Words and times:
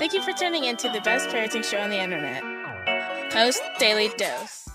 Thank 0.00 0.14
you 0.14 0.22
for 0.22 0.32
tuning 0.32 0.64
in 0.64 0.78
to 0.78 0.88
the 0.88 1.02
best 1.02 1.28
parenting 1.28 1.62
show 1.62 1.78
on 1.78 1.90
the 1.90 2.00
internet, 2.00 2.42
Post 3.30 3.60
Daily 3.78 4.08
Dose. 4.16 4.66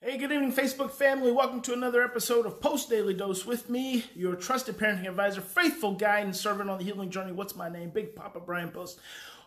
Hey, 0.00 0.18
good 0.18 0.32
evening, 0.32 0.50
Facebook 0.50 0.90
family. 0.90 1.30
Welcome 1.30 1.60
to 1.60 1.72
another 1.72 2.02
episode 2.02 2.44
of 2.44 2.60
Post 2.60 2.90
Daily 2.90 3.14
Dose 3.14 3.46
with 3.46 3.70
me, 3.70 4.04
your 4.16 4.34
trusted 4.34 4.78
parenting 4.78 5.06
advisor, 5.06 5.42
faithful 5.42 5.94
guide, 5.94 6.24
and 6.24 6.34
servant 6.34 6.68
on 6.68 6.78
the 6.78 6.84
healing 6.84 7.08
journey. 7.08 7.30
What's 7.30 7.54
my 7.54 7.68
name? 7.68 7.90
Big 7.90 8.16
Papa 8.16 8.40
Bryan 8.40 8.70
Post. 8.70 8.98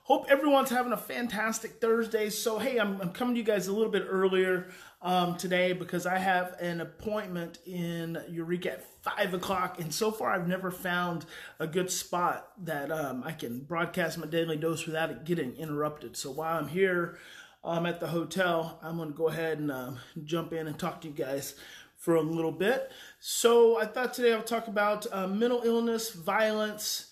Hope 0.03 0.27
everyone's 0.29 0.69
having 0.69 0.93
a 0.93 0.97
fantastic 0.97 1.81
Thursday. 1.81 2.29
So, 2.29 2.57
hey, 2.57 2.77
I'm, 2.77 3.01
I'm 3.01 3.11
coming 3.11 3.35
to 3.35 3.39
you 3.39 3.45
guys 3.45 3.67
a 3.67 3.73
little 3.73 3.91
bit 3.91 4.05
earlier 4.07 4.69
um, 5.01 5.37
today 5.37 5.73
because 5.73 6.05
I 6.05 6.17
have 6.17 6.55
an 6.59 6.81
appointment 6.81 7.59
in 7.65 8.21
Eureka 8.29 8.73
at 8.73 9.03
5 9.03 9.33
o'clock. 9.35 9.79
And 9.79 9.93
so 9.93 10.11
far, 10.11 10.31
I've 10.31 10.47
never 10.47 10.71
found 10.71 11.25
a 11.59 11.67
good 11.67 11.89
spot 11.89 12.51
that 12.65 12.91
um, 12.91 13.23
I 13.25 13.31
can 13.31 13.61
broadcast 13.61 14.17
my 14.17 14.27
daily 14.27 14.57
dose 14.57 14.85
without 14.85 15.09
it 15.09 15.23
getting 15.23 15.55
interrupted. 15.55 16.17
So, 16.17 16.31
while 16.31 16.57
I'm 16.57 16.67
here 16.67 17.17
um, 17.63 17.85
at 17.85 17.99
the 17.99 18.07
hotel, 18.07 18.79
I'm 18.81 18.97
going 18.97 19.11
to 19.11 19.17
go 19.17 19.29
ahead 19.29 19.59
and 19.59 19.71
uh, 19.71 19.91
jump 20.23 20.53
in 20.53 20.67
and 20.67 20.77
talk 20.77 21.01
to 21.01 21.07
you 21.07 21.13
guys 21.13 21.55
for 21.95 22.15
a 22.15 22.21
little 22.21 22.51
bit. 22.51 22.91
So, 23.19 23.79
I 23.79 23.85
thought 23.85 24.13
today 24.13 24.33
I'll 24.33 24.43
talk 24.43 24.67
about 24.67 25.07
uh, 25.11 25.27
mental 25.27 25.61
illness, 25.63 26.11
violence 26.11 27.08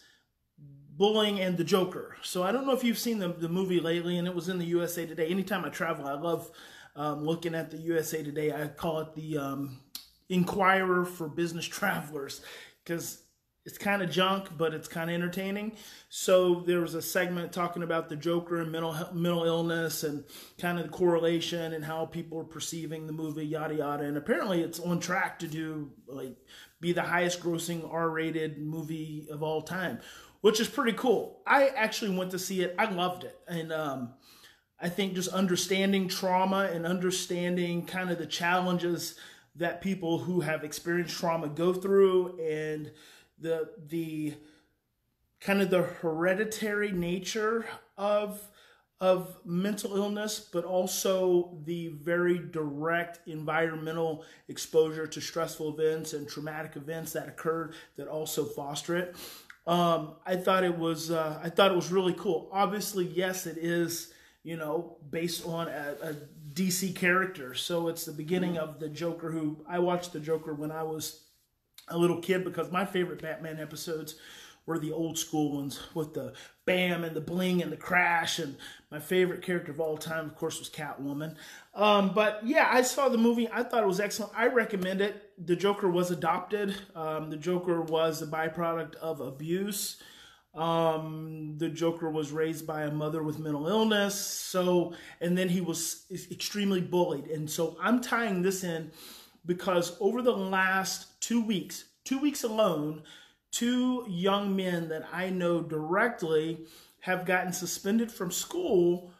bullying 0.97 1.39
and 1.39 1.57
the 1.57 1.63
Joker. 1.63 2.17
So 2.23 2.43
I 2.43 2.51
don't 2.51 2.65
know 2.65 2.73
if 2.73 2.83
you've 2.83 2.97
seen 2.97 3.19
the, 3.19 3.29
the 3.29 3.49
movie 3.49 3.79
lately, 3.79 4.17
and 4.17 4.27
it 4.27 4.33
was 4.33 4.49
in 4.49 4.57
the 4.57 4.65
USA 4.65 5.05
Today. 5.05 5.27
Anytime 5.27 5.63
I 5.63 5.69
travel, 5.69 6.07
I 6.07 6.13
love 6.13 6.51
um, 6.95 7.23
looking 7.23 7.55
at 7.55 7.69
the 7.69 7.77
USA 7.77 8.23
Today. 8.23 8.51
I 8.51 8.67
call 8.67 8.99
it 9.01 9.13
the 9.15 9.37
um, 9.37 9.79
Inquirer 10.29 11.05
for 11.05 11.29
business 11.29 11.65
travelers 11.65 12.41
because 12.83 13.21
it's 13.67 13.77
kind 13.77 14.01
of 14.01 14.09
junk, 14.09 14.49
but 14.57 14.73
it's 14.73 14.87
kind 14.87 15.09
of 15.09 15.13
entertaining. 15.13 15.73
So 16.07 16.61
there 16.61 16.79
was 16.79 16.95
a 16.95 17.01
segment 17.01 17.51
talking 17.51 17.83
about 17.83 18.07
the 18.07 18.15
Joker 18.15 18.61
and 18.61 18.71
mental 18.71 18.95
mental 19.13 19.43
illness 19.43 20.03
and 20.03 20.23
kind 20.57 20.79
of 20.79 20.85
the 20.85 20.91
correlation 20.91 21.73
and 21.73 21.83
how 21.83 22.05
people 22.05 22.39
are 22.39 22.45
perceiving 22.45 23.07
the 23.07 23.13
movie, 23.13 23.45
yada 23.45 23.75
yada. 23.75 24.03
And 24.05 24.17
apparently, 24.17 24.61
it's 24.61 24.79
on 24.79 25.01
track 25.01 25.39
to 25.39 25.47
do 25.47 25.91
like 26.07 26.37
be 26.79 26.93
the 26.93 27.01
highest 27.01 27.41
grossing 27.41 27.91
R-rated 27.91 28.57
movie 28.57 29.27
of 29.29 29.43
all 29.43 29.61
time 29.61 29.99
which 30.41 30.59
is 30.59 30.67
pretty 30.67 30.93
cool. 30.93 31.41
I 31.45 31.67
actually 31.69 32.15
went 32.15 32.31
to 32.31 32.39
see 32.39 32.61
it. 32.61 32.75
I 32.77 32.89
loved 32.89 33.23
it. 33.23 33.39
And 33.47 33.71
um, 33.71 34.13
I 34.79 34.89
think 34.89 35.15
just 35.15 35.29
understanding 35.29 36.07
trauma 36.07 36.69
and 36.71 36.85
understanding 36.85 37.85
kind 37.85 38.11
of 38.11 38.17
the 38.17 38.25
challenges 38.25 39.15
that 39.55 39.81
people 39.81 40.19
who 40.19 40.41
have 40.41 40.63
experienced 40.63 41.17
trauma 41.17 41.49
go 41.49 41.73
through 41.73 42.39
and 42.39 42.91
the 43.39 43.69
the 43.87 44.35
kind 45.39 45.61
of 45.61 45.69
the 45.69 45.81
hereditary 45.81 46.91
nature 46.91 47.65
of 47.97 48.41
of 48.99 49.37
mental 49.45 49.95
illness, 49.95 50.39
but 50.39 50.63
also 50.63 51.55
the 51.65 51.89
very 51.89 52.39
direct 52.39 53.19
environmental 53.27 54.25
exposure 54.47 55.05
to 55.05 55.21
stressful 55.21 55.77
events 55.77 56.13
and 56.13 56.27
traumatic 56.27 56.75
events 56.75 57.13
that 57.13 57.27
occurred 57.27 57.75
that 57.95 58.07
also 58.07 58.43
foster 58.43 58.95
it. 58.95 59.15
Um, 59.67 60.13
I 60.25 60.37
thought 60.37 60.63
it 60.63 60.77
was 60.77 61.11
uh, 61.11 61.39
I 61.43 61.49
thought 61.49 61.71
it 61.71 61.75
was 61.75 61.91
really 61.91 62.13
cool. 62.13 62.49
Obviously, 62.51 63.05
yes, 63.05 63.45
it 63.45 63.57
is 63.57 64.13
you 64.43 64.57
know 64.57 64.97
based 65.09 65.45
on 65.45 65.67
a, 65.67 65.95
a 66.01 66.15
DC 66.53 66.95
character, 66.95 67.53
so 67.53 67.89
it's 67.89 68.05
the 68.05 68.13
beginning 68.13 68.57
of 68.57 68.79
the 68.79 68.87
Joker. 68.87 69.29
Who 69.29 69.63
I 69.67 69.79
watched 69.79 70.13
the 70.13 70.19
Joker 70.19 70.53
when 70.53 70.71
I 70.71 70.83
was 70.83 71.23
a 71.89 71.97
little 71.97 72.19
kid 72.19 72.43
because 72.43 72.71
my 72.71 72.85
favorite 72.85 73.21
Batman 73.21 73.59
episodes 73.59 74.15
were 74.67 74.77
the 74.77 74.91
old 74.91 75.17
school 75.17 75.55
ones 75.55 75.79
with 75.93 76.13
the 76.13 76.33
bam 76.65 77.03
and 77.03 77.15
the 77.15 77.21
bling 77.21 77.63
and 77.63 77.71
the 77.71 77.77
crash. 77.77 78.37
And 78.37 78.57
my 78.91 78.99
favorite 78.99 79.41
character 79.41 79.71
of 79.71 79.79
all 79.79 79.97
time, 79.97 80.25
of 80.25 80.35
course, 80.35 80.59
was 80.59 80.69
Catwoman. 80.69 81.35
Um, 81.73 82.11
but 82.13 82.41
yeah, 82.45 82.69
I 82.69 82.81
saw 82.81 83.09
the 83.09 83.17
movie. 83.17 83.49
I 83.51 83.63
thought 83.63 83.83
it 83.83 83.87
was 83.87 84.01
excellent. 84.01 84.33
I 84.35 84.47
recommend 84.47 85.01
it. 85.01 85.26
The 85.37 85.55
Joker 85.55 85.87
was 85.87 86.11
adopted. 86.11 86.75
Um, 86.95 87.29
the 87.29 87.37
Joker 87.37 87.81
was 87.81 88.21
a 88.21 88.27
byproduct 88.27 88.95
of 88.95 89.21
abuse. 89.21 90.01
Um, 90.55 91.55
the 91.57 91.69
Joker 91.69 92.09
was 92.09 92.31
raised 92.31 92.65
by 92.65 92.83
a 92.83 92.91
mother 92.91 93.21
with 93.21 93.37
mental 93.37 93.67
illness. 93.67 94.15
So, 94.15 94.93
and 95.21 95.37
then 95.37 95.49
he 95.49 95.61
was 95.61 96.05
extremely 96.31 96.81
bullied. 96.81 97.27
And 97.27 97.49
so 97.49 97.77
I'm 97.79 98.01
tying 98.01 98.41
this 98.41 98.63
in 98.63 98.91
because 99.45 99.95
over 99.99 100.21
the 100.21 100.35
last 100.35 101.21
two 101.21 101.43
weeks, 101.43 101.85
two 102.03 102.19
weeks 102.19 102.43
alone, 102.43 103.03
two 103.51 104.05
young 104.09 104.55
men 104.55 104.89
that 104.89 105.07
I 105.13 105.29
know 105.29 105.61
directly 105.61 106.65
have 107.01 107.25
gotten 107.25 107.53
suspended 107.53 108.11
from 108.11 108.31
school 108.31 109.13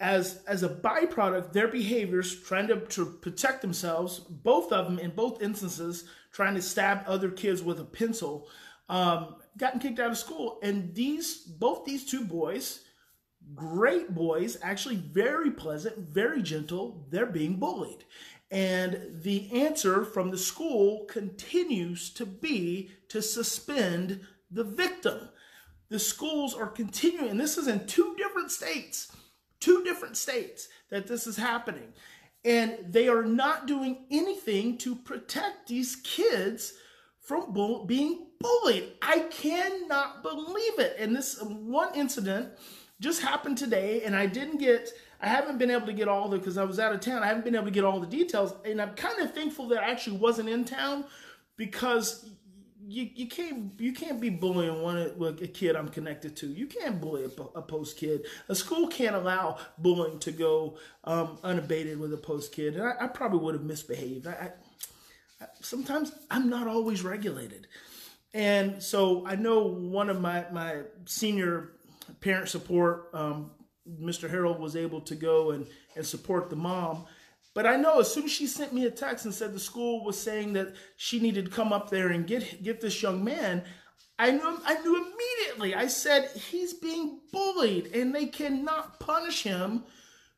as 0.00 0.42
as 0.46 0.62
a 0.62 0.68
byproduct 0.68 1.52
their 1.52 1.68
behaviors 1.68 2.40
trying 2.42 2.66
to, 2.66 2.80
to 2.86 3.04
protect 3.06 3.62
themselves 3.62 4.18
both 4.18 4.72
of 4.72 4.86
them 4.86 4.98
in 4.98 5.10
both 5.10 5.42
instances 5.42 6.04
trying 6.32 6.54
to 6.54 6.62
stab 6.62 7.02
other 7.06 7.30
kids 7.30 7.62
with 7.62 7.78
a 7.80 7.84
pencil 7.84 8.48
um, 8.88 9.36
gotten 9.56 9.78
kicked 9.78 10.00
out 10.00 10.10
of 10.10 10.18
school 10.18 10.58
and 10.62 10.94
these 10.94 11.36
both 11.38 11.84
these 11.84 12.04
two 12.04 12.24
boys 12.24 12.80
great 13.54 14.14
boys 14.14 14.58
actually 14.62 14.96
very 14.96 15.50
pleasant 15.50 15.96
very 15.98 16.42
gentle 16.42 17.06
they're 17.10 17.26
being 17.26 17.56
bullied 17.56 18.04
and 18.50 19.22
the 19.22 19.48
answer 19.52 20.04
from 20.04 20.30
the 20.30 20.38
school 20.38 21.04
continues 21.04 22.10
to 22.10 22.26
be 22.26 22.90
to 23.08 23.22
suspend 23.22 24.26
the 24.50 24.64
victim. 24.64 25.28
The 25.88 26.00
schools 26.00 26.54
are 26.54 26.66
continuing, 26.66 27.30
and 27.30 27.40
this 27.40 27.56
is 27.56 27.68
in 27.68 27.86
two 27.86 28.14
different 28.16 28.50
states, 28.50 29.12
two 29.60 29.84
different 29.84 30.16
states 30.16 30.68
that 30.90 31.06
this 31.06 31.26
is 31.26 31.36
happening. 31.36 31.92
And 32.44 32.78
they 32.88 33.08
are 33.08 33.22
not 33.22 33.66
doing 33.66 34.06
anything 34.10 34.78
to 34.78 34.96
protect 34.96 35.68
these 35.68 35.96
kids 35.96 36.72
from 37.20 37.52
bull- 37.52 37.84
being 37.84 38.26
bullied. 38.40 38.92
I 39.02 39.20
cannot 39.30 40.22
believe 40.22 40.78
it. 40.78 40.96
And 40.98 41.14
this 41.14 41.40
one 41.42 41.94
incident 41.94 42.48
just 43.00 43.22
happened 43.22 43.58
today, 43.58 44.02
and 44.04 44.16
I 44.16 44.26
didn't 44.26 44.58
get 44.58 44.90
I 45.22 45.28
haven't 45.28 45.58
been 45.58 45.70
able 45.70 45.86
to 45.86 45.92
get 45.92 46.08
all 46.08 46.30
the 46.30 46.38
because 46.38 46.56
I 46.56 46.64
was 46.64 46.78
out 46.78 46.94
of 46.94 47.00
town. 47.00 47.22
I 47.22 47.26
haven't 47.26 47.44
been 47.44 47.54
able 47.54 47.66
to 47.66 47.70
get 47.70 47.84
all 47.84 48.00
the 48.00 48.06
details, 48.06 48.54
and 48.64 48.80
I'm 48.80 48.94
kind 48.94 49.20
of 49.20 49.34
thankful 49.34 49.68
that 49.68 49.82
I 49.82 49.90
actually 49.90 50.16
wasn't 50.16 50.48
in 50.48 50.64
town 50.64 51.04
because 51.56 52.30
you, 52.90 53.08
you 53.14 53.28
can't 53.28 53.72
you 53.78 53.92
can't 53.92 54.20
be 54.20 54.30
bullying 54.30 54.82
one 54.82 54.98
a 54.98 55.46
kid 55.46 55.76
I'm 55.76 55.88
connected 55.88 56.36
to. 56.38 56.48
You 56.48 56.66
can't 56.66 57.00
bully 57.00 57.24
a, 57.24 57.58
a 57.58 57.62
post 57.62 57.96
kid. 57.96 58.26
A 58.48 58.54
school 58.54 58.88
can't 58.88 59.14
allow 59.14 59.58
bullying 59.78 60.18
to 60.20 60.32
go 60.32 60.76
um, 61.04 61.38
unabated 61.44 62.00
with 62.00 62.12
a 62.12 62.16
post 62.16 62.52
kid, 62.52 62.74
and 62.74 62.82
I, 62.84 62.92
I 63.02 63.06
probably 63.06 63.38
would 63.38 63.54
have 63.54 63.62
misbehaved. 63.62 64.26
I, 64.26 64.52
I, 65.40 65.46
sometimes 65.60 66.12
I'm 66.32 66.50
not 66.50 66.66
always 66.66 67.04
regulated, 67.04 67.68
and 68.34 68.82
so 68.82 69.24
I 69.24 69.36
know 69.36 69.62
one 69.62 70.10
of 70.10 70.20
my 70.20 70.46
my 70.50 70.80
senior 71.04 71.72
parent 72.20 72.48
support 72.48 73.08
um, 73.14 73.52
Mr. 74.00 74.28
Harold 74.28 74.58
was 74.58 74.74
able 74.74 75.00
to 75.02 75.14
go 75.14 75.52
and, 75.52 75.66
and 75.96 76.04
support 76.04 76.50
the 76.50 76.56
mom. 76.56 77.06
But 77.54 77.66
I 77.66 77.76
know 77.76 78.00
as 78.00 78.12
soon 78.12 78.24
as 78.24 78.30
she 78.30 78.46
sent 78.46 78.72
me 78.72 78.86
a 78.86 78.90
text 78.90 79.24
and 79.24 79.34
said 79.34 79.52
the 79.52 79.60
school 79.60 80.04
was 80.04 80.20
saying 80.20 80.52
that 80.52 80.74
she 80.96 81.18
needed 81.18 81.46
to 81.46 81.50
come 81.50 81.72
up 81.72 81.90
there 81.90 82.08
and 82.08 82.26
get 82.26 82.62
get 82.62 82.80
this 82.80 83.02
young 83.02 83.24
man, 83.24 83.64
I 84.18 84.30
knew 84.30 84.60
I 84.64 84.80
knew 84.82 84.96
immediately. 84.96 85.74
I 85.74 85.88
said 85.88 86.30
he's 86.30 86.74
being 86.74 87.20
bullied 87.32 87.94
and 87.94 88.14
they 88.14 88.26
cannot 88.26 89.00
punish 89.00 89.42
him 89.42 89.84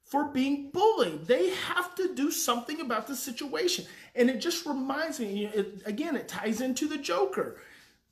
for 0.04 0.24
being 0.24 0.70
bullied. 0.70 1.26
They 1.26 1.50
have 1.50 1.94
to 1.96 2.14
do 2.14 2.30
something 2.30 2.80
about 2.80 3.06
the 3.06 3.16
situation. 3.16 3.86
And 4.14 4.28
it 4.28 4.40
just 4.40 4.66
reminds 4.66 5.20
me, 5.20 5.46
it, 5.46 5.82
again, 5.86 6.16
it 6.16 6.28
ties 6.28 6.60
into 6.60 6.86
the 6.86 6.98
Joker. 6.98 7.60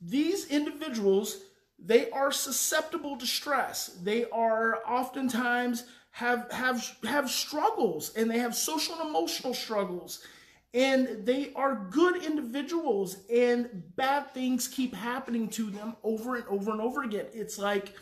These 0.00 0.46
individuals 0.46 1.42
they 1.82 2.10
are 2.10 2.30
susceptible 2.30 3.16
to 3.16 3.26
stress. 3.26 3.86
They 4.03 4.26
are 4.30 4.82
oftentimes 4.86 5.84
have 6.10 6.51
have 6.51 6.97
have 7.04 7.30
struggles 7.30 8.12
and 8.16 8.30
they 8.30 8.39
have 8.39 8.54
social 8.54 8.95
and 9.01 9.09
emotional 9.09 9.54
struggles. 9.54 10.24
And 10.72 11.27
they 11.27 11.53
are 11.54 11.89
good 11.91 12.22
individuals 12.22 13.16
and 13.28 13.83
bad 13.97 14.33
things 14.33 14.68
keep 14.68 14.95
happening 14.95 15.48
to 15.51 15.68
them 15.68 15.97
over 16.04 16.36
and 16.36 16.47
over 16.47 16.71
and 16.71 16.80
over 16.80 17.03
again. 17.03 17.27
It's 17.33 17.59
like 17.59 17.95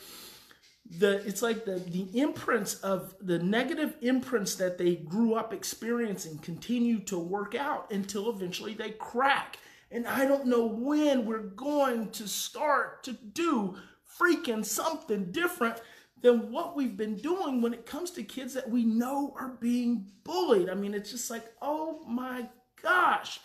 the 0.91 1.27
it's 1.27 1.43
like 1.43 1.65
the 1.65 1.77
the 1.77 2.09
imprints 2.19 2.75
of 2.77 3.15
the 3.21 3.39
negative 3.39 3.95
imprints 4.01 4.55
that 4.57 4.79
they 4.79 4.97
grew 4.97 5.35
up 5.35 5.53
experiencing 5.53 6.39
continue 6.39 6.99
to 7.01 7.19
work 7.19 7.55
out 7.55 7.91
until 7.91 8.31
eventually 8.31 8.73
they 8.73 8.91
crack 8.91 9.59
and 9.91 10.07
I 10.07 10.25
don't 10.27 10.47
know 10.47 10.67
when 10.67 11.27
we're 11.27 11.39
going 11.41 12.11
to 12.13 12.27
start 12.27 13.03
to 13.05 13.13
do 13.13 13.77
freaking 14.19 14.65
something 14.65 15.31
different 15.31 15.79
than 16.21 16.51
what 16.51 16.75
we've 16.77 16.97
been 16.97 17.17
doing 17.17 17.61
when 17.61 17.73
it 17.73 17.87
comes 17.87 18.11
to 18.13 18.23
kids 18.23 18.55
that 18.55 18.69
we 18.69 18.85
know 18.85 19.35
are 19.39 19.57
being 19.61 20.11
bullied. 20.25 20.69
I 20.69 20.75
mean, 20.75 20.95
it's 20.95 21.11
just 21.11 21.31
like, 21.31 21.45
oh 21.63 22.05
my 22.07 22.49
gosh. 22.83 23.41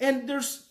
And 0.00 0.28
there's, 0.28 0.70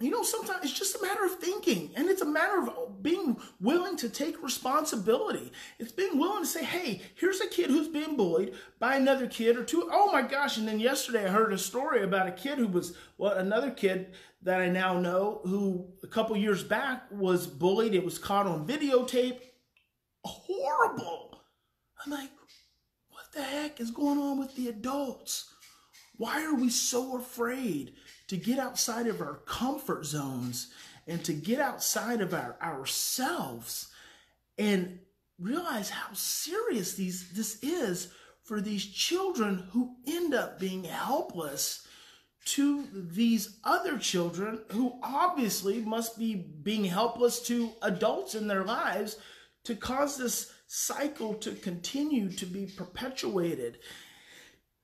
you 0.00 0.10
know, 0.10 0.22
sometimes 0.22 0.64
it's 0.64 0.78
just 0.78 0.96
a 0.96 1.02
matter 1.02 1.24
of 1.24 1.36
thinking 1.36 1.90
and 1.96 2.08
it's 2.08 2.22
a 2.22 2.26
matter 2.26 2.58
of 2.58 3.02
being 3.02 3.36
willing 3.60 3.96
to 3.98 4.08
take 4.08 4.42
responsibility. 4.42 5.52
It's 5.78 5.92
being 5.92 6.18
willing 6.18 6.42
to 6.42 6.48
say, 6.48 6.64
hey, 6.64 7.02
here's 7.14 7.40
a 7.40 7.48
kid 7.48 7.70
who's 7.70 7.88
being 7.88 8.16
bullied 8.16 8.54
by 8.78 8.96
another 8.96 9.26
kid 9.26 9.56
or 9.56 9.64
two. 9.64 9.88
Oh 9.92 10.10
my 10.12 10.22
gosh. 10.22 10.56
And 10.58 10.66
then 10.66 10.80
yesterday 10.80 11.26
I 11.26 11.30
heard 11.30 11.52
a 11.52 11.58
story 11.58 12.02
about 12.02 12.28
a 12.28 12.32
kid 12.32 12.58
who 12.58 12.68
was, 12.68 12.96
well, 13.18 13.32
another 13.32 13.70
kid 13.70 14.14
that 14.42 14.60
I 14.60 14.68
now 14.68 14.98
know 14.98 15.40
who 15.44 15.86
a 16.02 16.06
couple 16.06 16.36
years 16.36 16.62
back 16.62 17.04
was 17.10 17.46
bullied. 17.46 17.94
It 17.94 18.04
was 18.04 18.18
caught 18.18 18.46
on 18.46 18.66
videotape. 18.66 19.38
Horrible. 20.24 21.40
I'm 22.04 22.12
like, 22.12 22.30
what 23.10 23.32
the 23.34 23.42
heck 23.42 23.80
is 23.80 23.90
going 23.90 24.18
on 24.18 24.38
with 24.38 24.54
the 24.56 24.68
adults? 24.68 25.50
Why 26.16 26.44
are 26.44 26.54
we 26.54 26.70
so 26.70 27.16
afraid 27.16 27.94
to 28.28 28.36
get 28.36 28.58
outside 28.58 29.06
of 29.06 29.20
our 29.20 29.40
comfort 29.46 30.06
zones 30.06 30.72
and 31.06 31.24
to 31.24 31.32
get 31.32 31.60
outside 31.60 32.20
of 32.20 32.32
our 32.32 32.56
ourselves 32.62 33.90
and 34.58 35.00
realize 35.38 35.90
how 35.90 36.12
serious 36.12 36.94
these 36.94 37.30
this 37.32 37.62
is 37.62 38.12
for 38.44 38.60
these 38.60 38.84
children 38.86 39.68
who 39.72 39.96
end 40.06 40.34
up 40.34 40.60
being 40.60 40.84
helpless 40.84 41.86
to 42.44 42.86
these 42.92 43.56
other 43.64 43.98
children 43.98 44.60
who 44.70 44.98
obviously 45.02 45.80
must 45.80 46.18
be 46.18 46.34
being 46.34 46.84
helpless 46.84 47.40
to 47.40 47.72
adults 47.82 48.34
in 48.34 48.46
their 48.46 48.64
lives 48.64 49.16
to 49.64 49.74
cause 49.74 50.16
this 50.16 50.52
cycle 50.66 51.34
to 51.34 51.52
continue 51.52 52.30
to 52.30 52.46
be 52.46 52.66
perpetuated. 52.66 53.78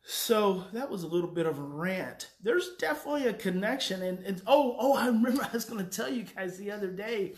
So 0.02 0.64
that 0.72 0.90
was 0.90 1.02
a 1.02 1.08
little 1.08 1.30
bit 1.30 1.46
of 1.46 1.58
a 1.58 1.62
rant. 1.62 2.30
There's 2.42 2.70
definitely 2.78 3.26
a 3.26 3.34
connection. 3.34 4.02
And, 4.02 4.18
and 4.20 4.42
oh, 4.46 4.76
oh, 4.78 4.96
I 4.96 5.06
remember 5.06 5.42
I 5.42 5.52
was 5.52 5.64
going 5.64 5.84
to 5.84 5.90
tell 5.90 6.10
you 6.10 6.24
guys 6.24 6.58
the 6.58 6.70
other 6.70 6.90
day, 6.90 7.34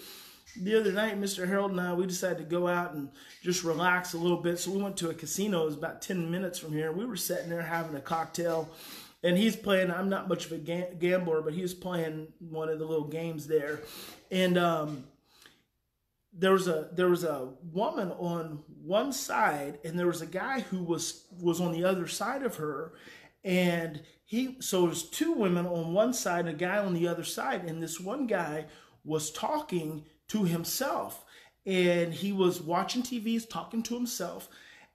the 0.57 0.79
other 0.79 0.93
night, 0.93 1.21
Mr. 1.21 1.47
Harold 1.47 1.73
and 1.73 1.81
I, 1.81 1.95
we 1.95 2.07
decided 2.07 2.39
to 2.39 2.45
go 2.45 2.69
out 2.69 2.95
and 2.95 3.11
just 3.43 3.65
relax 3.65 4.13
a 4.13 4.19
little 4.19 4.41
bit. 4.41 4.59
So 4.59 4.71
we 4.71 4.83
went 4.83 4.97
to 4.99 5.11
a 5.11 5.15
casino. 5.15 5.63
It 5.63 5.67
was 5.67 5.77
about 5.77 6.03
10 6.03 6.31
minutes 6.31 6.59
from 6.59 6.73
here. 6.73 6.93
We 6.93 7.05
were 7.05 7.17
sitting 7.17 7.49
there 7.49 7.63
having 7.63 7.97
a 7.97 8.01
cocktail. 8.01 8.71
And 9.25 9.39
he's 9.39 9.55
playing, 9.55 9.91
I'm 9.91 10.09
not 10.09 10.29
much 10.29 10.47
of 10.47 10.53
a 10.53 10.59
gambler, 10.59 11.43
but 11.43 11.55
he 11.55 11.63
was 11.63 11.75
playing 11.75 12.29
one 12.39 12.69
of 12.69 12.79
the 12.79 12.85
little 12.85 13.07
games 13.07 13.47
there. 13.47 13.81
And 14.31 14.59
um, 14.59 15.05
there 16.33 16.53
was 16.53 16.67
a 16.67 16.89
there 16.93 17.09
was 17.09 17.25
a 17.25 17.51
woman 17.73 18.11
on 18.13 18.63
one 18.83 19.13
side 19.13 19.79
and 19.85 19.99
there 19.99 20.07
was 20.07 20.23
a 20.23 20.27
guy 20.27 20.61
who 20.61 20.83
was 20.83 21.27
was 21.41 21.61
on 21.61 21.73
the 21.73 21.85
other 21.85 22.07
side 22.09 22.43
of 22.43 22.57
her. 22.57 22.95
And 23.45 24.03
he 24.25 24.57
so 24.61 24.87
there's 24.87 25.03
two 25.03 25.33
women 25.33 25.67
on 25.67 25.93
one 25.93 26.15
side 26.15 26.47
and 26.47 26.51
a 26.51 26.59
guy 26.59 26.79
on 26.79 26.95
the 26.95 27.07
other 27.09 27.25
side. 27.25 27.65
And 27.65 27.83
this 27.83 28.01
one 28.01 28.27
guy 28.27 28.67
was 29.05 29.31
talking 29.31 30.05
to 30.29 30.45
himself. 30.45 31.25
And 31.67 32.13
he 32.13 32.33
was 32.33 32.61
watching 32.61 33.03
TVs 33.03 33.49
talking 33.49 33.83
to 33.85 33.95
himself. 33.95 34.49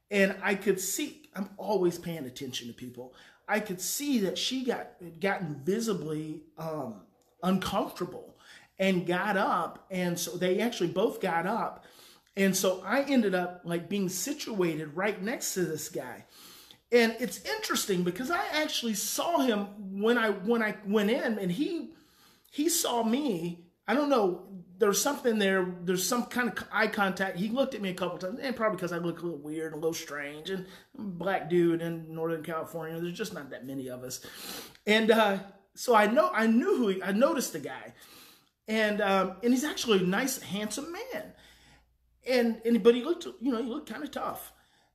And 0.09 0.35
I 0.41 0.55
could 0.55 0.79
see 0.79 1.29
I'm 1.35 1.49
always 1.57 1.99
paying 1.99 2.25
attention 2.25 2.67
to 2.67 2.73
people. 2.73 3.13
I 3.47 3.59
could 3.59 3.79
see 3.79 4.19
that 4.21 4.37
she 4.37 4.65
got 4.65 4.93
gotten 5.19 5.61
visibly 5.63 6.41
um, 6.57 7.01
uncomfortable 7.43 8.36
and 8.79 9.05
got 9.05 9.37
up. 9.37 9.85
And 9.89 10.17
so 10.17 10.37
they 10.37 10.59
actually 10.59 10.89
both 10.89 11.21
got 11.21 11.45
up. 11.45 11.85
And 12.35 12.55
so 12.55 12.83
I 12.85 13.01
ended 13.01 13.33
up 13.33 13.61
like 13.63 13.89
being 13.89 14.09
situated 14.09 14.95
right 14.95 15.21
next 15.21 15.55
to 15.55 15.65
this 15.65 15.89
guy. 15.89 16.25
And 16.91 17.15
it's 17.19 17.43
interesting 17.43 18.03
because 18.03 18.31
I 18.31 18.45
actually 18.53 18.93
saw 18.93 19.39
him 19.39 19.67
when 20.01 20.17
I 20.17 20.29
when 20.29 20.61
I 20.63 20.75
went 20.85 21.09
in 21.09 21.37
and 21.37 21.51
he 21.51 21.91
he 22.51 22.69
saw 22.69 23.03
me. 23.03 23.63
I 23.89 23.93
don't 23.93 24.09
know, 24.09 24.43
there's 24.79 25.01
something 25.01 25.39
there, 25.39 25.65
there's 25.83 26.05
some 26.05 26.25
kind 26.25 26.49
of 26.49 26.61
eye 26.73 26.87
contact. 26.87 27.37
He 27.37 27.47
looked 27.47 27.73
at 27.73 27.81
me 27.81 27.89
a 27.89 27.93
couple 27.93 28.17
times, 28.17 28.39
and 28.41 28.53
probably 28.53 28.75
because 28.75 28.91
I 28.91 28.97
look 28.97 29.21
a 29.21 29.23
little 29.23 29.39
weird, 29.39 29.71
a 29.71 29.77
little 29.77 29.93
strange, 29.93 30.49
and 30.49 30.65
black 30.93 31.49
dude 31.49 31.81
in 31.81 32.13
Northern 32.13 32.43
California. 32.43 32.99
There's 32.99 33.17
just 33.17 33.33
not 33.33 33.49
that 33.51 33.65
many 33.65 33.87
of 33.87 34.03
us. 34.03 34.25
And 34.85 35.09
uh, 35.09 35.37
so 35.73 35.95
I 35.95 36.07
know 36.07 36.29
I 36.33 36.47
knew 36.47 36.77
who 36.77 36.87
he, 36.89 37.03
I 37.03 37.13
noticed 37.13 37.53
the 37.53 37.59
guy 37.59 37.93
and 38.67 39.01
um, 39.01 39.37
and 39.43 39.53
he's 39.53 39.63
actually 39.63 39.99
a 39.99 40.03
nice, 40.03 40.41
handsome 40.41 40.91
man. 40.91 41.33
And 42.27 42.61
and 42.65 42.83
but 42.83 42.95
he 42.95 43.03
looked, 43.03 43.25
you 43.39 43.51
know, 43.51 43.61
he 43.61 43.69
looked 43.69 43.89
kind 43.89 44.03
of 44.03 44.11
tough. 44.11 44.51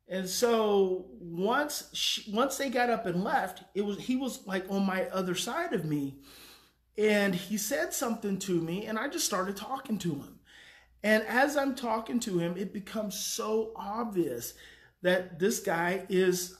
And 0.08 0.28
so 0.28 1.06
once 1.20 1.88
she, 1.94 2.30
once 2.32 2.56
they 2.58 2.68
got 2.68 2.90
up 2.90 3.06
and 3.06 3.24
left, 3.24 3.64
it 3.74 3.82
was 3.82 3.98
he 3.98 4.16
was 4.16 4.46
like 4.46 4.66
on 4.68 4.84
my 4.84 5.06
other 5.06 5.34
side 5.34 5.72
of 5.72 5.84
me, 5.84 6.18
and 6.98 7.34
he 7.34 7.56
said 7.56 7.94
something 7.94 8.38
to 8.40 8.60
me, 8.60 8.86
and 8.86 8.98
I 8.98 9.08
just 9.08 9.24
started 9.24 9.56
talking 9.56 9.98
to 9.98 10.10
him. 10.10 10.40
And 11.02 11.24
as 11.24 11.56
I'm 11.56 11.74
talking 11.74 12.20
to 12.20 12.38
him, 12.38 12.56
it 12.56 12.72
becomes 12.72 13.18
so 13.18 13.72
obvious 13.74 14.54
that 15.02 15.38
this 15.38 15.58
guy 15.60 16.06
is 16.08 16.56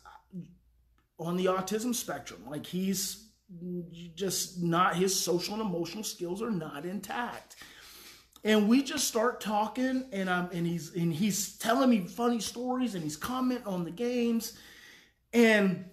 on 1.18 1.36
the 1.36 1.46
autism 1.46 1.94
spectrum. 1.94 2.44
Like 2.48 2.66
he's 2.66 3.28
just 4.14 4.62
not 4.62 4.96
his 4.96 5.18
social 5.18 5.54
and 5.54 5.62
emotional 5.62 6.04
skills 6.04 6.42
are 6.42 6.50
not 6.50 6.84
intact. 6.84 7.56
And 8.44 8.68
we 8.68 8.82
just 8.82 9.06
start 9.06 9.40
talking 9.40 10.04
and 10.12 10.28
i'm 10.28 10.50
and 10.52 10.66
he's 10.66 10.94
and 10.94 11.12
he's 11.12 11.56
telling 11.58 11.90
me 11.90 12.00
funny 12.00 12.40
stories 12.40 12.94
and 12.94 13.04
he's 13.04 13.16
commenting 13.16 13.66
on 13.66 13.84
the 13.84 13.90
games. 13.90 14.58
And 15.32 15.84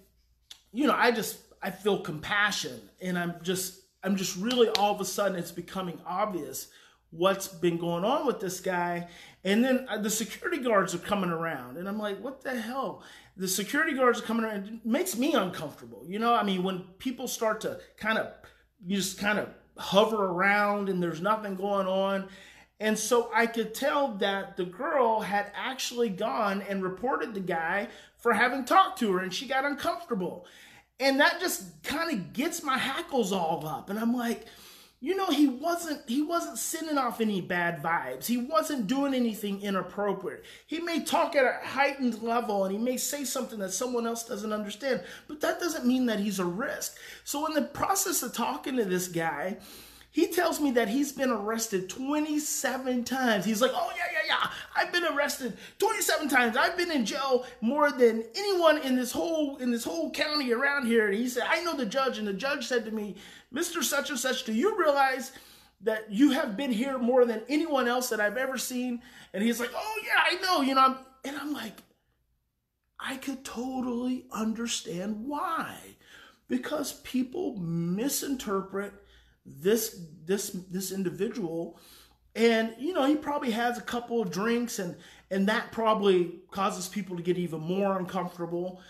you 0.72 0.86
know 0.86 0.94
i 0.96 1.10
just 1.10 1.38
i 1.62 1.70
feel 1.70 2.00
compassion 2.00 2.80
and 3.00 3.18
i'm 3.18 3.34
just 3.42 3.80
i'm 4.02 4.16
just 4.16 4.36
really 4.36 4.68
all 4.70 4.94
of 4.94 5.00
a 5.00 5.04
sudden 5.04 5.38
it's 5.38 5.52
becoming 5.52 5.98
obvious 6.06 6.68
what's 7.10 7.48
been 7.48 7.76
going 7.76 8.04
on 8.04 8.26
with 8.26 8.40
this 8.40 8.60
guy 8.60 9.06
and 9.44 9.64
then 9.64 9.86
uh, 9.88 9.98
the 9.98 10.10
security 10.10 10.62
guards 10.62 10.94
are 10.94 10.98
coming 10.98 11.30
around 11.30 11.76
and 11.76 11.88
i'm 11.88 11.98
like 11.98 12.18
what 12.20 12.42
the 12.42 12.60
hell 12.60 13.02
the 13.40 13.48
security 13.48 13.94
guards 13.94 14.20
are 14.20 14.24
coming 14.24 14.44
around. 14.44 14.66
It 14.66 14.86
makes 14.86 15.16
me 15.16 15.32
uncomfortable. 15.32 16.04
You 16.06 16.18
know, 16.18 16.34
I 16.34 16.42
mean, 16.42 16.62
when 16.62 16.80
people 16.98 17.26
start 17.26 17.62
to 17.62 17.80
kind 17.96 18.18
of, 18.18 18.34
you 18.84 18.96
just 18.96 19.18
kind 19.18 19.38
of 19.38 19.48
hover 19.78 20.26
around 20.26 20.90
and 20.90 21.02
there's 21.02 21.22
nothing 21.22 21.56
going 21.56 21.86
on. 21.86 22.28
And 22.80 22.98
so 22.98 23.30
I 23.34 23.46
could 23.46 23.72
tell 23.72 24.08
that 24.16 24.58
the 24.58 24.66
girl 24.66 25.20
had 25.20 25.52
actually 25.54 26.10
gone 26.10 26.60
and 26.68 26.82
reported 26.82 27.32
the 27.32 27.40
guy 27.40 27.88
for 28.18 28.34
having 28.34 28.66
talked 28.66 28.98
to 28.98 29.12
her 29.14 29.20
and 29.20 29.32
she 29.32 29.48
got 29.48 29.64
uncomfortable. 29.64 30.46
And 30.98 31.18
that 31.20 31.40
just 31.40 31.82
kind 31.82 32.12
of 32.12 32.34
gets 32.34 32.62
my 32.62 32.76
hackles 32.76 33.32
all 33.32 33.66
up. 33.66 33.88
And 33.88 33.98
I'm 33.98 34.14
like, 34.14 34.44
you 35.02 35.16
know 35.16 35.28
he 35.28 35.48
wasn't 35.48 36.02
he 36.06 36.20
wasn't 36.20 36.58
sending 36.58 36.98
off 36.98 37.20
any 37.20 37.40
bad 37.40 37.82
vibes. 37.82 38.26
He 38.26 38.36
wasn't 38.36 38.86
doing 38.86 39.14
anything 39.14 39.62
inappropriate. 39.62 40.44
He 40.66 40.78
may 40.80 41.02
talk 41.02 41.34
at 41.34 41.44
a 41.44 41.66
heightened 41.66 42.22
level 42.22 42.64
and 42.64 42.72
he 42.72 42.78
may 42.78 42.98
say 42.98 43.24
something 43.24 43.58
that 43.60 43.72
someone 43.72 44.06
else 44.06 44.24
doesn't 44.24 44.52
understand 44.52 45.02
but 45.26 45.40
that 45.40 45.58
doesn't 45.58 45.86
mean 45.86 46.06
that 46.06 46.20
he's 46.20 46.38
a 46.38 46.44
risk. 46.44 46.98
So 47.24 47.46
in 47.46 47.54
the 47.54 47.62
process 47.62 48.22
of 48.22 48.34
talking 48.34 48.76
to 48.76 48.84
this 48.84 49.08
guy 49.08 49.56
he 50.12 50.26
tells 50.26 50.60
me 50.60 50.72
that 50.72 50.88
he's 50.88 51.12
been 51.12 51.30
arrested 51.30 51.88
27 51.88 53.04
times. 53.04 53.44
He's 53.44 53.62
like, 53.62 53.70
oh, 53.72 53.92
yeah, 53.96 54.04
yeah, 54.12 54.34
yeah. 54.34 54.50
I've 54.74 54.92
been 54.92 55.04
arrested 55.04 55.56
27 55.78 56.28
times. 56.28 56.56
I've 56.56 56.76
been 56.76 56.90
in 56.90 57.06
jail 57.06 57.46
more 57.60 57.92
than 57.92 58.24
anyone 58.34 58.78
in 58.78 58.96
this 58.96 59.12
whole 59.12 59.58
in 59.58 59.70
this 59.70 59.84
whole 59.84 60.10
county 60.10 60.52
around 60.52 60.86
here. 60.86 61.06
And 61.06 61.14
he 61.14 61.28
said, 61.28 61.44
I 61.48 61.62
know 61.62 61.76
the 61.76 61.86
judge. 61.86 62.18
And 62.18 62.26
the 62.26 62.32
judge 62.32 62.66
said 62.66 62.84
to 62.86 62.90
me, 62.90 63.14
Mr. 63.54 63.84
Such 63.84 64.10
and 64.10 64.18
Such, 64.18 64.44
do 64.44 64.52
you 64.52 64.76
realize 64.76 65.30
that 65.82 66.10
you 66.10 66.32
have 66.32 66.56
been 66.56 66.72
here 66.72 66.98
more 66.98 67.24
than 67.24 67.42
anyone 67.48 67.86
else 67.86 68.08
that 68.08 68.20
I've 68.20 68.36
ever 68.36 68.58
seen? 68.58 69.00
And 69.32 69.44
he's 69.44 69.60
like, 69.60 69.70
oh, 69.74 70.00
yeah, 70.04 70.22
I 70.24 70.42
know. 70.42 70.60
You 70.60 70.74
know, 70.74 70.84
I'm, 70.86 70.96
and 71.24 71.36
I'm 71.36 71.52
like, 71.52 71.76
I 72.98 73.16
could 73.16 73.44
totally 73.44 74.26
understand 74.32 75.24
why. 75.24 75.76
Because 76.48 76.94
people 77.04 77.56
misinterpret 77.58 78.92
this 79.58 80.00
this 80.24 80.50
this 80.70 80.92
individual. 80.92 81.78
And 82.34 82.74
you 82.78 82.92
know 82.92 83.04
he 83.04 83.16
probably 83.16 83.50
has 83.50 83.78
a 83.78 83.82
couple 83.82 84.20
of 84.20 84.30
drinks 84.30 84.78
and 84.78 84.96
and 85.30 85.48
that 85.48 85.72
probably 85.72 86.40
causes 86.50 86.88
people 86.88 87.16
to 87.16 87.22
get 87.22 87.38
even 87.38 87.60
more 87.60 87.98
uncomfortable. 87.98 88.80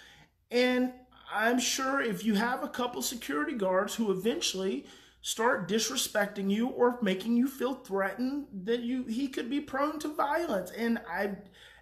And 0.50 0.92
i'm 1.32 1.60
sure 1.60 2.00
if 2.00 2.24
you 2.24 2.34
have 2.34 2.64
a 2.64 2.68
couple 2.68 3.00
security 3.00 3.52
guards 3.52 3.94
who 3.94 4.10
eventually 4.10 4.84
start 5.22 5.68
disrespecting 5.68 6.50
you 6.50 6.66
or 6.68 6.98
making 7.02 7.36
you 7.36 7.46
feel 7.46 7.74
threatened 7.74 8.46
that 8.64 8.80
you 8.80 9.04
he 9.04 9.28
could 9.28 9.48
be 9.48 9.60
prone 9.60 9.98
to 9.98 10.08
violence. 10.08 10.70
And 10.72 10.98
i 11.08 11.36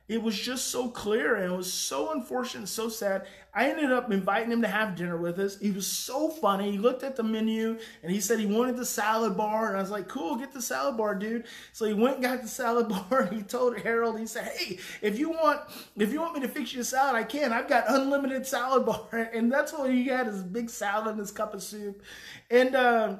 it 0.08 0.22
was 0.22 0.38
just 0.38 0.68
so 0.68 0.88
clear 0.88 1.36
and 1.36 1.52
it 1.52 1.56
was 1.56 1.70
so 1.70 2.12
unfortunate 2.12 2.60
and 2.60 2.68
so 2.68 2.88
sad. 2.88 3.26
I 3.54 3.68
ended 3.68 3.92
up 3.92 4.10
inviting 4.10 4.50
him 4.50 4.62
to 4.62 4.68
have 4.68 4.96
dinner 4.96 5.18
with 5.18 5.38
us. 5.38 5.58
He 5.58 5.70
was 5.70 5.86
so 5.86 6.30
funny. 6.30 6.70
He 6.70 6.78
looked 6.78 7.02
at 7.02 7.14
the 7.14 7.22
menu 7.22 7.78
and 8.02 8.10
he 8.10 8.18
said 8.18 8.38
he 8.38 8.46
wanted 8.46 8.78
the 8.78 8.86
salad 8.86 9.36
bar. 9.36 9.68
And 9.68 9.76
I 9.76 9.82
was 9.82 9.90
like, 9.90 10.08
cool, 10.08 10.36
get 10.36 10.52
the 10.52 10.62
salad 10.62 10.96
bar, 10.96 11.14
dude. 11.14 11.44
So 11.74 11.84
he 11.84 11.92
went 11.92 12.16
and 12.16 12.24
got 12.24 12.40
the 12.40 12.48
salad 12.48 12.88
bar. 13.10 13.26
He 13.26 13.42
told 13.42 13.78
Harold, 13.80 14.18
he 14.18 14.26
said, 14.26 14.50
hey, 14.56 14.78
if 15.02 15.18
you 15.18 15.28
want, 15.28 15.60
if 15.96 16.10
you 16.10 16.20
want 16.20 16.34
me 16.34 16.40
to 16.40 16.48
fix 16.48 16.72
you 16.72 16.80
a 16.80 16.84
salad, 16.84 17.14
I 17.14 17.24
can. 17.24 17.52
I've 17.52 17.68
got 17.68 17.84
unlimited 17.88 18.46
salad 18.46 18.86
bar. 19.12 19.30
And 19.34 19.52
that's 19.52 19.74
what 19.74 19.90
he 19.90 20.06
had, 20.06 20.26
his 20.26 20.42
big 20.42 20.70
salad 20.70 21.08
and 21.08 21.20
his 21.20 21.32
cup 21.32 21.52
of 21.52 21.62
soup. 21.62 22.02
And, 22.50 22.74
uh, 22.74 23.16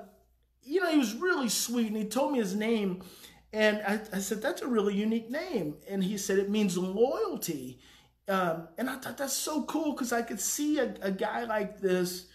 you 0.63 0.81
know, 0.81 0.91
he 0.91 0.99
was 0.99 1.15
really 1.15 1.51
sweet. 1.51 1.89
And 1.89 1.97
he 1.97 2.07
told 2.07 2.33
me 2.33 2.39
his 2.39 2.55
name 2.55 3.03
And 3.53 3.83
I, 3.87 4.01
I 4.13 4.19
said, 4.19 4.43
That's 4.43 4.63
a 4.63 4.69
really 4.69 4.95
unique 4.95 5.31
name. 5.31 5.77
And 5.89 6.03
he 6.05 6.19
said, 6.19 6.39
It 6.39 6.51
means 6.51 6.77
loyalty. 6.77 7.81
Um, 8.29 8.69
and 8.77 8.91
I 8.91 8.97
thought 8.97 9.17
that's 9.17 9.33
so 9.33 9.63
cool 9.65 9.93
because 9.93 10.13
I 10.13 10.23
could 10.23 10.41
see 10.41 10.79
a, 10.79 10.95
a 11.01 11.11
guy 11.11 11.45
like 11.45 11.81
this 11.81 12.27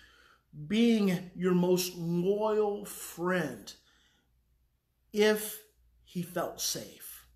being 0.67 1.31
your 1.35 1.53
most 1.53 1.95
loyal 1.95 2.85
friend 2.85 3.71
if 5.11 5.59
he 6.03 6.23
felt 6.23 6.59
safe. 6.59 7.27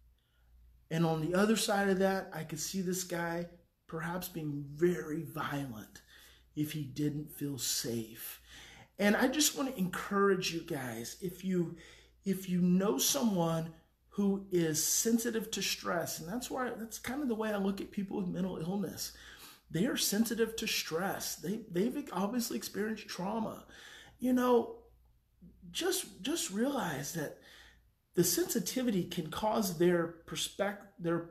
And 0.90 1.06
on 1.06 1.22
the 1.22 1.36
other 1.36 1.56
side 1.56 1.90
of 1.90 2.00
that, 2.00 2.32
I 2.34 2.44
could 2.44 2.60
see 2.60 2.82
this 2.82 3.04
guy 3.04 3.48
perhaps 3.88 4.28
being 4.28 4.66
very 4.74 5.24
violent 5.24 6.02
if 6.56 6.72
he 6.72 6.84
didn't 6.84 7.32
feel 7.32 7.58
safe. 7.58 8.42
And 9.00 9.16
I 9.16 9.28
just 9.28 9.56
want 9.56 9.70
to 9.70 9.80
encourage 9.80 10.54
you 10.54 10.62
guys 10.62 11.18
if 11.22 11.44
you 11.44 11.76
if 12.28 12.50
you 12.50 12.62
know 12.62 12.98
someone 12.98 13.74
who 14.10 14.46
is 14.52 14.84
sensitive 14.84 15.50
to 15.52 15.62
stress, 15.62 16.20
and 16.20 16.28
that's 16.28 16.52
why 16.52 16.70
that's 16.78 17.00
kind 17.00 17.22
of 17.22 17.30
the 17.30 17.36
way 17.36 17.54
I 17.54 17.58
look 17.58 17.80
at 17.80 17.92
people 17.92 18.18
with 18.18 18.28
mental 18.28 18.58
illness. 18.58 19.14
They 19.72 19.86
are 19.86 19.98
sensitive 19.98 20.56
to 20.58 20.68
stress. 20.68 21.36
They 21.36 21.62
they've 21.72 22.10
obviously 22.12 22.58
experienced 22.58 23.08
trauma. 23.08 23.64
You 24.20 24.34
know, 24.34 24.76
just 25.72 26.22
just 26.22 26.52
realize 26.52 27.14
that 27.14 27.38
the 28.16 28.26
sensitivity 28.26 29.04
can 29.04 29.30
cause 29.30 29.78
their 29.78 30.08
perspective 30.08 30.88
their 31.00 31.30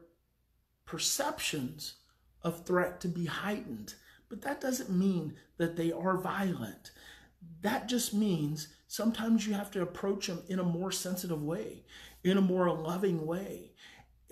perceptions 0.86 1.96
of 2.42 2.64
threat 2.64 3.00
to 3.00 3.08
be 3.08 3.26
heightened. 3.26 3.94
But 4.30 4.42
that 4.42 4.60
doesn't 4.60 4.90
mean 4.90 5.34
that 5.58 5.76
they 5.76 5.92
are 5.92 6.16
violent. 6.16 6.90
That 7.60 7.88
just 7.88 8.14
means 8.14 8.68
sometimes 8.86 9.46
you 9.46 9.54
have 9.54 9.70
to 9.72 9.82
approach 9.82 10.26
them 10.26 10.42
in 10.48 10.58
a 10.58 10.64
more 10.64 10.92
sensitive 10.92 11.42
way, 11.42 11.84
in 12.24 12.36
a 12.36 12.42
more 12.42 12.70
loving 12.70 13.26
way, 13.26 13.72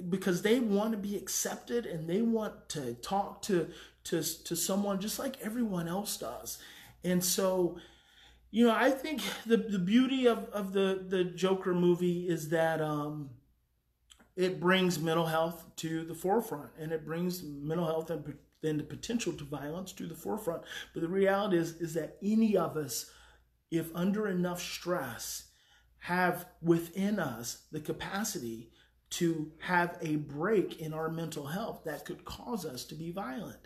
because 0.09 0.43
they 0.43 0.61
want 0.61 0.93
to 0.93 0.99
be 0.99 1.17
accepted 1.17 1.87
and 1.87 2.09
they 2.09 2.23
want 2.23 2.69
to 2.71 2.95
talk 2.95 3.43
to, 3.43 3.69
to, 4.05 4.23
to 4.45 4.57
someone 4.57 5.01
just 5.01 5.19
like 5.19 5.41
everyone 5.41 5.89
else 5.89 6.17
does. 6.17 6.59
And 7.05 7.23
so, 7.23 7.79
you 8.51 8.67
know, 8.67 8.75
I 8.75 8.91
think 8.91 9.23
the, 9.47 9.57
the 9.57 9.79
beauty 9.79 10.27
of, 10.27 10.49
of 10.51 10.73
the, 10.73 11.05
the 11.07 11.25
Joker 11.25 11.75
movie 11.75 12.29
is 12.29 12.49
that 12.51 12.81
um, 12.81 13.31
it 14.37 14.61
brings 14.61 14.99
mental 14.99 15.27
health 15.27 15.65
to 15.77 16.05
the 16.05 16.15
forefront 16.15 16.71
and 16.79 16.93
it 16.93 17.05
brings 17.05 17.43
mental 17.43 17.87
health 17.87 18.11
and 18.11 18.35
then 18.63 18.79
the 18.79 18.85
potential 18.85 19.33
to 19.35 19.45
violence 19.45 19.93
to 19.93 20.07
the 20.07 20.15
forefront. 20.15 20.63
But 20.93 21.03
the 21.03 21.09
reality 21.09 21.59
is, 21.59 21.73
is 21.81 21.95
that 21.95 22.17
any 22.23 22.57
of 22.57 22.77
us, 22.77 23.11
if 23.75 23.95
under 23.95 24.29
enough 24.29 24.63
stress, 24.63 25.45
have 25.99 26.47
within 26.63 27.19
us 27.19 27.63
the 27.73 27.81
capacity 27.81 28.71
to 29.11 29.51
have 29.61 29.97
a 30.01 30.17
break 30.17 30.81
in 30.81 30.93
our 30.93 31.09
mental 31.09 31.47
health 31.47 31.83
that 31.85 32.05
could 32.05 32.25
cause 32.25 32.65
us 32.65 32.85
to 32.85 32.95
be 32.95 33.11
violent. 33.11 33.61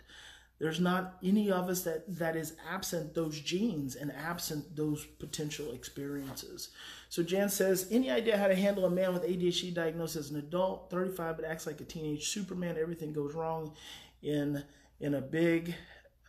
There's 0.59 0.79
not 0.79 1.17
any 1.23 1.51
of 1.51 1.69
us 1.69 1.83
that, 1.83 2.03
that 2.17 2.35
is 2.35 2.55
absent 2.69 3.13
those 3.13 3.39
genes 3.39 3.95
and 3.95 4.11
absent 4.11 4.75
those 4.75 5.05
potential 5.05 5.71
experiences. 5.71 6.69
So 7.07 7.23
Jan 7.23 7.49
says, 7.49 7.87
any 7.91 8.11
idea 8.11 8.37
how 8.37 8.47
to 8.47 8.55
handle 8.55 8.85
a 8.85 8.89
man 8.89 9.13
with 9.13 9.23
ADHD 9.23 9.73
diagnosed 9.73 10.17
as 10.17 10.29
an 10.31 10.37
adult, 10.37 10.89
35, 10.91 11.37
but 11.37 11.45
acts 11.45 11.65
like 11.65 11.79
a 11.79 11.85
teenage 11.85 12.27
Superman? 12.29 12.77
Everything 12.79 13.13
goes 13.13 13.33
wrong 13.33 13.73
in 14.21 14.63
in 14.99 15.13
a 15.13 15.21
big 15.21 15.75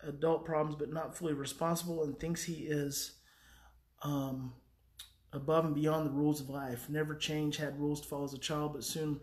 adult 0.05 0.45
problems, 0.45 0.77
but 0.77 0.93
not 0.93 1.17
fully 1.17 1.35
responsible, 1.35 2.05
and 2.05 2.19
thinks 2.19 2.45
he 2.45 2.67
is 2.67 3.20
um, 4.03 4.53
above 5.33 5.65
and 5.65 5.75
beyond 5.75 6.07
the 6.07 6.13
rules 6.13 6.41
of 6.41 6.51
life. 6.51 6.89
Never 6.89 7.15
change, 7.15 7.57
had 7.57 7.81
rules 7.81 8.01
to 8.01 8.09
follow 8.09 8.25
as 8.25 8.35
a 8.35 8.39
child, 8.39 8.73
but 8.75 8.85
soon. 8.85 9.21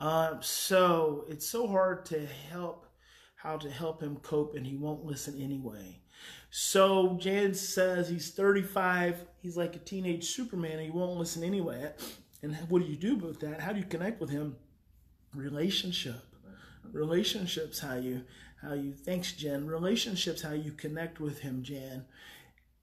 Uh, 0.00 0.40
so 0.40 1.24
it's 1.28 1.46
so 1.46 1.66
hard 1.66 2.04
to 2.06 2.26
help 2.50 2.86
how 3.36 3.56
to 3.56 3.70
help 3.70 4.02
him 4.02 4.16
cope, 4.16 4.54
and 4.54 4.66
he 4.66 4.76
won't 4.76 5.04
listen 5.04 5.40
anyway. 5.40 6.00
So 6.50 7.16
Jan 7.20 7.54
says 7.54 8.08
he's 8.08 8.30
35, 8.30 9.24
he's 9.40 9.56
like 9.56 9.76
a 9.76 9.78
teenage 9.78 10.24
Superman, 10.24 10.72
and 10.72 10.82
he 10.82 10.90
won't 10.90 11.18
listen 11.18 11.44
anyway. 11.44 11.92
And 12.42 12.56
what 12.68 12.82
do 12.82 12.88
you 12.88 12.96
do 12.96 13.16
with 13.16 13.40
that? 13.40 13.60
How 13.60 13.72
do 13.72 13.78
you 13.78 13.84
connect 13.84 14.20
with 14.20 14.30
him? 14.30 14.56
Relationship. 15.34 16.22
Relationships, 16.92 17.80
how 17.80 17.96
you 17.96 18.24
how 18.62 18.72
you 18.72 18.92
thanks 18.92 19.32
Jen. 19.32 19.66
Relationships, 19.66 20.42
how 20.42 20.52
you 20.52 20.72
connect 20.72 21.20
with 21.20 21.40
him, 21.40 21.62
Jan. 21.62 22.06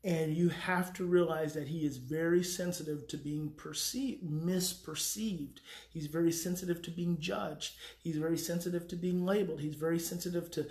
And 0.05 0.37
you 0.37 0.49
have 0.49 0.93
to 0.93 1.03
realize 1.03 1.55
that 1.55 1.67
he 1.67 1.83
is 1.83 1.97
very 1.97 2.43
sensitive 2.43 3.07
to 3.07 3.17
being 3.17 3.49
perceived, 3.57 4.23
misperceived. 4.23 5.57
He's 5.89 6.05
very 6.05 6.31
sensitive 6.31 6.83
to 6.83 6.91
being 6.91 7.19
judged. 7.19 7.73
He's 7.97 8.17
very 8.17 8.37
sensitive 8.37 8.87
to 8.89 8.95
being 8.95 9.25
labeled. 9.25 9.61
He's 9.61 9.73
very 9.73 9.97
sensitive 9.97 10.51
to 10.51 10.67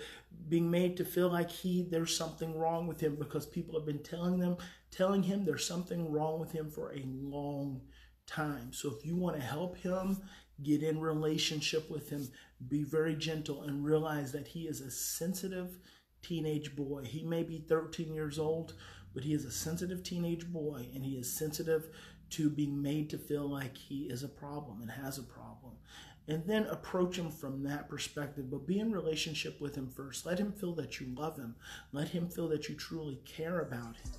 being 0.47 0.71
made 0.71 0.95
to 0.97 1.03
feel 1.03 1.27
like 1.29 1.51
he 1.51 1.83
there's 1.83 2.15
something 2.15 2.57
wrong 2.57 2.87
with 2.87 3.01
him 3.01 3.15
because 3.15 3.45
people 3.45 3.77
have 3.77 3.85
been 3.85 4.03
telling 4.03 4.39
them, 4.39 4.55
telling 4.89 5.23
him 5.23 5.43
there's 5.43 5.67
something 5.67 6.09
wrong 6.09 6.39
with 6.39 6.53
him 6.53 6.69
for 6.69 6.93
a 6.93 7.03
long 7.05 7.81
time. 8.25 8.71
So 8.71 8.89
if 8.97 9.05
you 9.05 9.17
want 9.17 9.35
to 9.35 9.41
help 9.41 9.75
him 9.75 10.21
get 10.63 10.81
in 10.81 11.01
relationship 11.01 11.89
with 11.89 12.09
him, 12.09 12.29
be 12.69 12.83
very 12.83 13.15
gentle, 13.15 13.63
and 13.63 13.83
realize 13.83 14.31
that 14.31 14.47
he 14.47 14.61
is 14.61 14.79
a 14.79 14.89
sensitive 14.89 15.77
teenage 16.21 16.75
boy. 16.75 17.03
He 17.03 17.23
may 17.23 17.43
be 17.43 17.59
13 17.59 18.13
years 18.13 18.39
old, 18.39 18.73
but 19.15 19.23
he 19.23 19.33
is 19.33 19.45
a 19.45 19.51
sensitive 19.51 20.03
teenage 20.03 20.45
boy, 20.47 20.85
and 20.93 21.03
he 21.03 21.13
is 21.13 21.31
sensitive 21.31 21.87
to 22.31 22.49
being 22.49 22.79
made 22.81 23.09
to 23.09 23.17
feel 23.17 23.47
like 23.47 23.75
he 23.75 24.03
is 24.03 24.21
a 24.21 24.27
problem 24.27 24.81
and 24.81 24.91
has 24.91 25.17
a 25.17 25.23
problem. 25.23 25.73
And 26.27 26.45
then 26.45 26.65
approach 26.65 27.17
him 27.17 27.31
from 27.31 27.63
that 27.63 27.87
perspective, 27.87 28.51
but 28.51 28.67
be 28.67 28.79
in 28.79 28.91
relationship 28.91 29.61
with 29.61 29.75
him 29.75 29.87
first. 29.87 30.25
Let 30.25 30.39
him 30.39 30.51
feel 30.51 30.73
that 30.75 30.99
you 30.99 31.07
love 31.15 31.37
him. 31.37 31.55
Let 31.91 32.09
him 32.09 32.27
feel 32.27 32.47
that 32.49 32.67
you 32.67 32.75
truly 32.75 33.19
care 33.25 33.61
about 33.61 33.95
him. 33.95 34.11